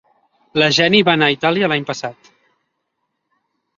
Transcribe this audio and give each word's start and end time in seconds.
La 0.61 0.69
Jenny 0.77 1.01
va 1.09 1.13
anar 1.17 1.29
a 1.31 1.35
Itàlia 1.37 1.69
l'any 1.73 1.85
passat. 1.91 2.33